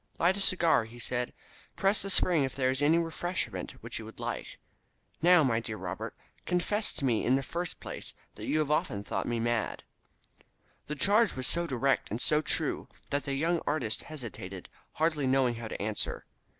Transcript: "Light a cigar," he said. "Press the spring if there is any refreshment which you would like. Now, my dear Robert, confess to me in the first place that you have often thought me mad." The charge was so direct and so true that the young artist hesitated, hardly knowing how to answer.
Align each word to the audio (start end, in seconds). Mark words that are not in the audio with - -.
"Light 0.17 0.35
a 0.35 0.41
cigar," 0.41 0.85
he 0.85 0.97
said. 0.97 1.31
"Press 1.75 2.01
the 2.01 2.09
spring 2.09 2.43
if 2.43 2.55
there 2.55 2.71
is 2.71 2.81
any 2.81 2.97
refreshment 2.97 3.73
which 3.81 3.99
you 3.99 4.05
would 4.05 4.19
like. 4.19 4.57
Now, 5.21 5.43
my 5.43 5.59
dear 5.59 5.77
Robert, 5.77 6.15
confess 6.47 6.91
to 6.93 7.05
me 7.05 7.23
in 7.23 7.35
the 7.35 7.43
first 7.43 7.79
place 7.79 8.15
that 8.33 8.47
you 8.47 8.57
have 8.57 8.71
often 8.71 9.03
thought 9.03 9.27
me 9.27 9.39
mad." 9.39 9.83
The 10.87 10.95
charge 10.95 11.35
was 11.35 11.45
so 11.45 11.67
direct 11.67 12.09
and 12.09 12.19
so 12.19 12.41
true 12.41 12.87
that 13.11 13.25
the 13.25 13.35
young 13.35 13.61
artist 13.67 14.01
hesitated, 14.01 14.69
hardly 14.93 15.27
knowing 15.27 15.53
how 15.57 15.67
to 15.67 15.79
answer. 15.79 16.25